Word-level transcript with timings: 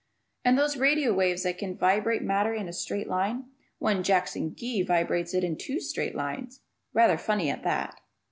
And 0.43 0.57
those 0.57 0.77
radio 0.77 1.13
waves 1.13 1.43
that 1.43 1.59
can 1.59 1.77
vibrate 1.77 2.23
matter 2.23 2.55
in 2.55 2.67
a 2.67 2.73
straight 2.73 3.07
line! 3.07 3.51
One 3.77 4.01
Jackson 4.01 4.55
Gee 4.55 4.81
vibrates 4.81 5.35
it 5.35 5.43
in 5.43 5.55
two 5.55 5.79
straight 5.79 6.15
lines. 6.15 6.61
(Rather 6.91 7.19
funny 7.19 7.51
at 7.51 7.61
that.) 7.61 8.01